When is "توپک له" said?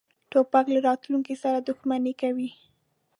0.31-0.79